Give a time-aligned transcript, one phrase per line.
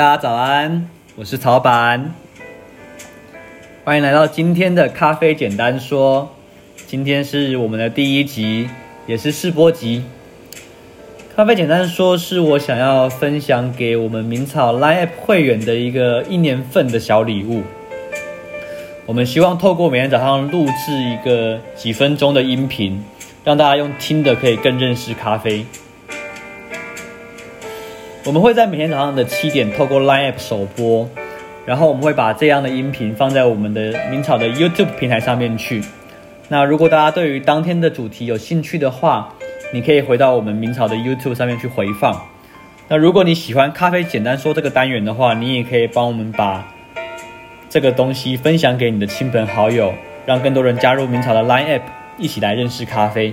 [0.00, 2.14] 大家早安，我是曹板，
[3.84, 6.34] 欢迎来到今天的咖啡简单说。
[6.86, 8.70] 今天是我们的第一集，
[9.06, 10.02] 也是试播集。
[11.36, 17.62] 咖啡简单说是我想要分享给我们明草 Line App 会员的一个一年份的小礼物。
[19.04, 23.04] 我们希望透过每天早上录制一个几分钟的音频，
[23.44, 25.66] 让大家用听的可以更认识咖啡。
[28.26, 31.08] 我们会在每天早上的七点透过 Line App 首播，
[31.64, 35.82] 然后我们会把这样的音频放在我们的明草的 YouTube 平台上面去。
[36.48, 39.32] 那如果大家对于当天的主题有兴趣的话，
[39.72, 42.20] 你可以回到我们明草的 YouTube 上面去回放。
[42.88, 46.62] 那如果你喜欢咖啡简单说这个单元的话，你也可以帮我们把
[47.70, 49.94] 这个东西分享给你的亲朋好友，
[50.26, 51.82] 让更多人加入明草的 Line App，
[52.18, 53.32] 一起来认识咖啡。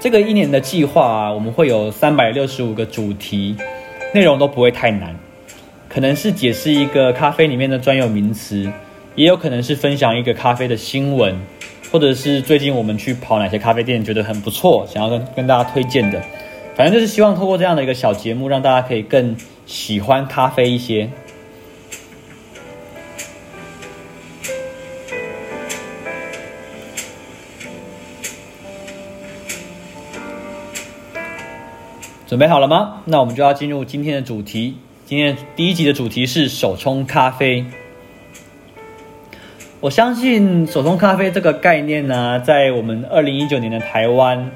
[0.00, 3.54] 这个一年的计划啊，我们会有三百六十五个主题，
[4.14, 5.14] 内容都不会太难，
[5.90, 8.66] 可能是解释一个咖啡里面的专有名词，
[9.14, 11.38] 也有可能是分享一个咖啡的新闻，
[11.92, 16.18] 或者是最近我们去跑哪些咖啡店觉得很不错，想要跟跟大家推荐的，
[16.74, 21.10] 反正就是希望透过这样的一个小节目，让大家可以更喜欢咖啡一些。
[32.30, 33.02] 准备好了吗？
[33.06, 34.76] 那我们就要进入今天的主题。
[35.04, 37.64] 今天第一集的主题是手冲咖啡。
[39.80, 44.52] 我相信手冲咖啡这个概念呢，在我们二零一九年的台湾，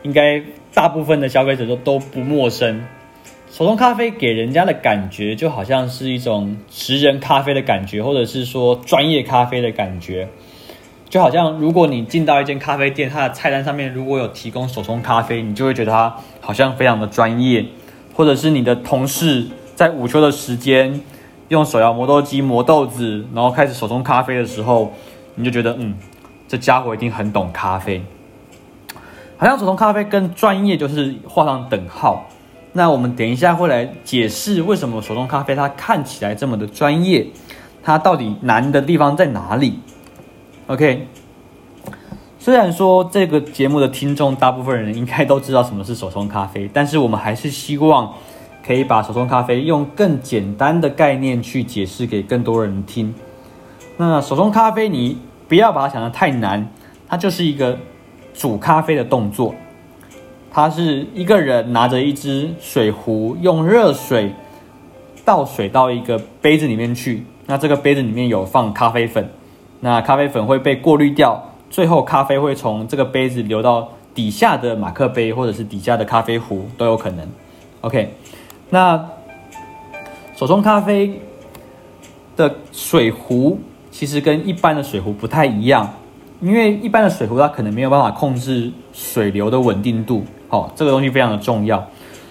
[0.00, 2.82] 应该大部分的消费者都都不陌生。
[3.50, 10.26] 手冲咖啡给人家的感觉，就好像是一种职人咖啡的感觉，或者是说专业咖啡的感觉。
[11.12, 17.66] 就好像如果你进到一间咖啡店，它的菜单上面如果有提供手冲咖啡，你就会觉得它好像非常的专业。
[18.14, 21.02] 或者是你的同事在午休的时间
[21.48, 24.90] 用手摇磨豆机磨豆子，然后开始手冲咖啡的时候，
[25.34, 25.94] 你就觉得嗯，
[26.48, 28.02] 这家伙一定很懂咖啡。
[29.36, 32.26] 好像手冲咖啡跟专业就是画上等号。
[32.72, 37.26] 那我们等一下会来解释为什么手冲咖啡它看起来这么的专业，
[37.82, 39.78] 它到底难的地方在哪里
[40.68, 41.06] ？OK，
[42.38, 48.14] 虽然说这个节目的听众大部分人应该都知道什么是手冲咖啡，但是我们还是希望
[48.64, 53.14] 可以把手冲咖啡用更简单的概念去解释给更多人听。
[53.96, 55.18] 那手冲咖啡你
[55.48, 56.68] 不要把它想得太难，
[57.08, 57.78] 它就是一个
[58.32, 59.54] 煮咖啡的动作。
[60.50, 64.32] 它是一个人拿着一只水壶，用热水
[65.24, 69.30] 倒水到一个杯子里面去，那这个杯子里面有放咖啡粉。
[69.84, 77.28] 那咖啡粉会被过滤掉，最后咖啡会从这个杯子流到底下的马克杯或者是底下的咖啡壶都有可能。
[77.80, 78.14] OK，
[78.70, 79.08] 那
[80.36, 81.20] 手冲咖啡
[82.36, 83.58] 的水壶
[83.90, 85.92] 其实跟一般的水壶不太一样，
[86.40, 91.84] 因为一般的水壶它可能没有办法控制水流的稳定度，好，这个东西非常的重要。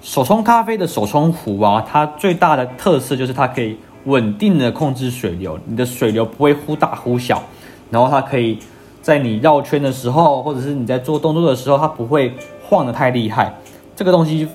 [0.00, 3.76] 手冲咖啡的手冲壶啊，它最大的特色就是它可以。
[4.04, 7.42] 稳定的控制水流，你的水流不会忽大忽小，
[7.90, 8.58] 然后它可以
[9.00, 12.32] 在你绕圈的时候，或者是你在做动作的时候，它不会
[12.62, 13.52] 晃得太厉害。
[13.96, 14.48] 这个东西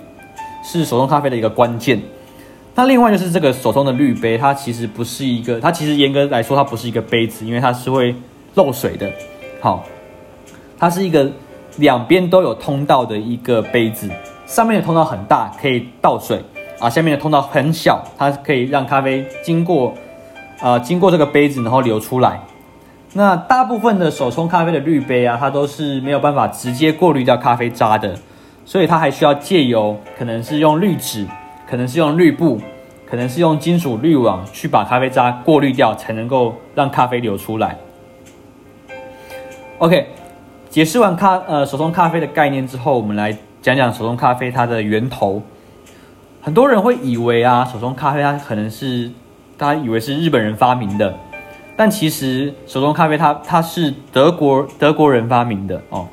[0.63, 2.01] 是手冲咖啡的一个关键。
[2.75, 8.15] 那另外就是这个手冲的滤杯，它其实不是一个，它其实严格来说它不是一个杯子，因为它是会
[8.55, 9.09] 漏水的。
[9.59, 9.83] 好，
[10.77, 11.29] 它是一个
[11.77, 14.09] 两边都有通道的一个杯子，
[14.45, 16.41] 上面的通道很大，可以倒水。
[16.79, 19.93] 啊，下面的通道很小，它可以让咖啡经过，
[20.61, 22.39] 呃，经过这个杯子，然后流出来。
[23.13, 28.15] 那大部分的手冲咖啡的滤杯啊，它都是没有办法直接过滤掉咖啡渣的，
[28.63, 31.27] 所以它还需要借由可能是用滤纸，
[31.69, 32.61] 可能是用滤布，
[33.05, 37.75] 可能是用金属滤网去把咖啡渣过滤掉，才能够让咖啡流出来。
[39.79, 40.07] OK，
[40.69, 45.41] 解释完咖呃手冲咖啡的概念之后，我们来讲讲手冲咖啡它的源头。
[46.41, 49.11] 很多人会以为啊，手冲咖啡它可能是
[49.57, 51.13] 大家以为是日本人发明的，
[51.75, 56.07] 但其实手冲咖啡它它是德国德国人发明的哦。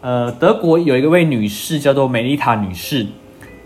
[0.00, 3.06] 呃，德国有一个位女士叫做梅丽塔女士，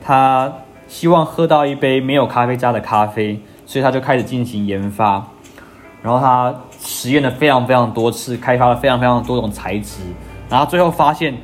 [0.04, 0.52] 她
[0.88, 5.25] 希望喝到一杯没有咖啡渣的咖啡，所以她就开始进行研发，
[6.02, 10.00] 然后她实验了非常非常多次，开发了非常非常多种材质，
[10.50, 11.36] 然后最后发现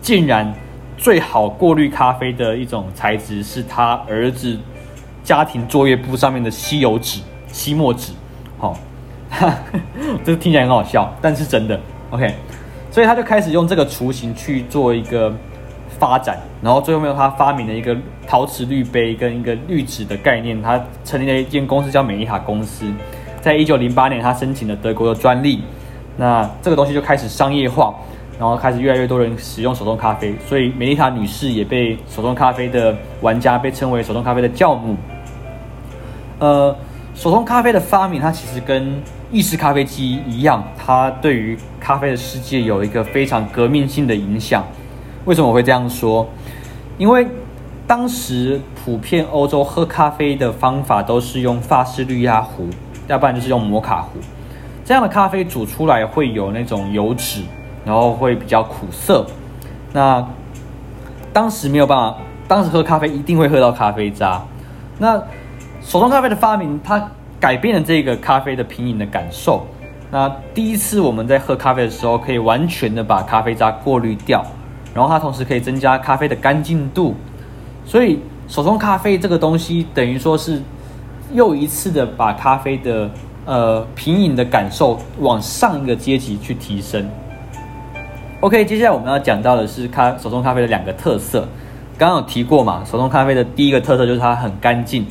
[0.00, 0.50] 竟然。
[0.96, 4.58] 最好过滤咖啡的一种材质是他儿子
[5.24, 8.12] 家庭作业簿上面的吸油纸、吸墨纸。
[8.58, 8.76] 好，
[10.24, 11.78] 这听起来很好笑，但是真的。
[12.10, 12.32] OK，
[12.90, 15.32] 所以他就开始用这个雏形去做一个
[15.98, 17.96] 发展，然后最后面他发明了一个
[18.26, 22.84] 陶瓷滤杯跟一个滤纸的概念，他成立了一间公司叫美丽塔公司，
[23.40, 25.62] 在一九零八年他申请了德国的专利，
[26.16, 27.94] 那这个东西就开始商业化，
[28.38, 34.96] 然后开始越来越多人使用手动咖啡，所以美丽塔女士也被手动咖啡的玩家被称为手动咖啡的教母。
[36.38, 36.74] 呃，
[37.14, 39.00] 手动咖啡的发明，它其实跟
[39.30, 44.64] 意式咖啡机一样，它对于咖啡的世界有一个非常革命性的影响。
[45.24, 46.28] 为什么我会这样说？
[46.98, 47.26] 因为
[47.86, 52.68] 当时普遍欧洲喝咖啡的方法都是用法式滤压壶，
[53.06, 54.18] 要不然就是用摩卡壶。
[54.84, 57.42] 这样的咖啡煮出来会有那种油脂，
[57.84, 59.24] 然后会比较苦涩。
[59.92, 60.26] 那
[61.32, 64.42] 当时没有办法，当时喝咖啡一定会喝到咖啡渣。
[64.98, 65.16] 那
[65.82, 69.66] 手冲咖啡的发明，它改变了这个咖啡的品饮的感受。
[70.10, 74.44] 那第一次我们在喝咖啡的时候，可以完全的把咖啡渣过滤掉，
[74.94, 77.14] 然后它同时可以增加咖啡的干净度。
[77.84, 80.62] 所以手冲咖啡这个东西，等于说是
[81.32, 83.10] 又一次的把咖啡的
[83.46, 87.08] 呃品饮的感受往上一个阶级去提升。
[88.42, 91.46] OK，接下来我们要讲到的是咖手冲咖啡的两个特色。
[91.96, 95.06] 刚刚有提过嘛，手冲咖啡的第一个特色就是它很干净。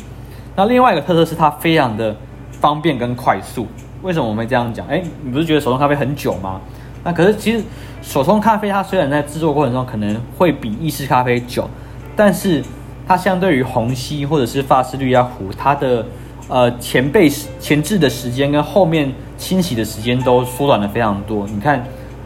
[0.53, 2.13] 那另外一个特色是它非常的
[2.51, 3.65] 方便跟快速。
[4.01, 4.85] 为什么我们会这样讲？
[4.87, 6.59] 哎，你不是觉得手冲咖啡很久吗？
[7.05, 7.63] 那可是其实
[8.01, 11.69] 手冲咖啡它虽然在制作过程中可能会比意式咖啡久，
[12.17, 12.61] 但是
[13.07, 16.05] 它相对于虹吸或者是法式滤压壶，它的
[16.49, 17.29] 呃前备
[17.61, 21.47] 前置的时间跟后面清洗的时间都缩短了非常多。
[21.47, 21.81] 你看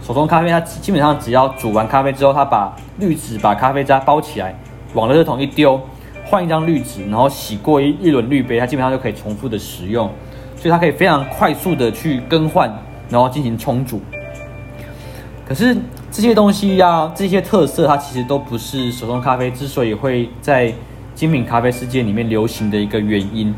[0.05, 4.53] 手冲咖啡，它基本上只要煮完咖啡之后，它把滤纸把咖啡渣包起来，
[4.93, 5.81] 往垃圾桶一丢。
[6.27, 10.09] 换一张滤纸，然后洗过一一轮滤杯，它基本上就可以重复的使用，
[10.55, 12.67] 所以它可以非常快速的去更换，
[13.09, 14.01] 然后进行冲煮。
[15.47, 15.77] 可是
[16.11, 20.73] 这些东西呀、这些特色，它其实都不是手冲咖啡之所以会在
[21.13, 23.53] 精品咖啡世界里面流行的一个原因。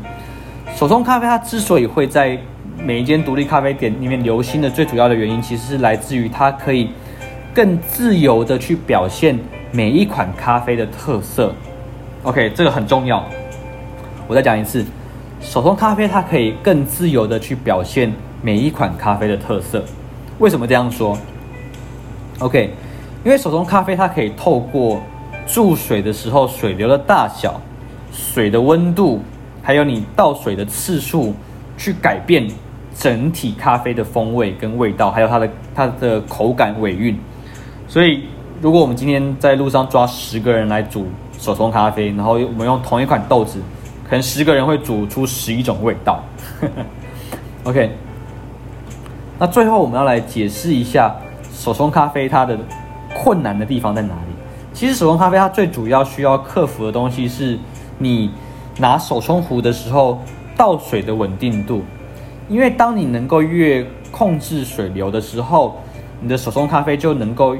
[0.76, 2.38] 手冲咖啡它之所以会在
[2.80, 6.90] 每一间独立咖啡店里面流行的最主要的原因，其实是来自于它可以
[7.52, 9.38] 更自由的去表现
[9.72, 11.52] 每一款咖啡的特色。
[12.22, 13.24] OK，这个很重要。
[14.26, 14.84] 我再讲一次，
[15.40, 19.84] 手冲咖啡它可以更自由的去表现每一款咖啡的特色。
[20.38, 21.18] 为什么这样说
[22.38, 22.70] ？OK，
[23.24, 25.02] 因为手冲咖啡它可以透过
[25.46, 27.60] 注水的时候水流的大小、
[28.12, 29.20] 水的温度，
[29.62, 31.34] 还有你倒水的次数，
[31.76, 32.46] 去改变
[32.98, 37.18] 整体咖啡的风味跟味道，还有它的它的口感尾韵。
[37.86, 38.24] 所以，
[38.60, 41.06] 如果我们今天在路上抓十个人来煮。
[41.40, 43.60] 手冲咖啡，然后我们用同一款豆子，
[44.02, 46.20] 可能十个人会煮出十一种味道。
[47.62, 47.92] OK，
[49.38, 51.14] 那最后我们要来解释一下
[51.52, 52.58] 手冲咖啡它的
[53.14, 54.34] 困难的地方在哪里？
[54.74, 57.56] 其实手冲咖啡它最主要需要克服的东西是，
[57.96, 58.32] 你
[58.76, 60.20] 拿手冲壶的时候
[60.56, 61.84] 倒水的稳定度，
[62.48, 65.76] 因为当你能够越控制水流的时候，
[66.20, 67.56] 你的手冲咖啡就能够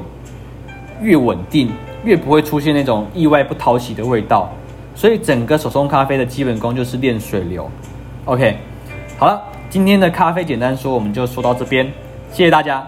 [1.01, 1.71] 越稳定。
[2.05, 4.49] 越不会出现那种意外不讨喜的味道，
[4.95, 7.69] 所以整个手冲咖啡的基本功就是练水流。
[8.23, 8.55] OK，
[9.17, 11.85] 好了，今天的咖啡简单说我们就说到这边，
[12.31, 12.87] 谢谢大家。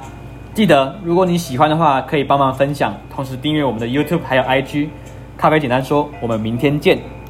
[0.53, 4.87] 记得如果你喜欢的话，可以帮忙分享，同时订阅我们的 YouTube 还有 IG。
[5.37, 7.20] 咖啡简单说，我们明天见。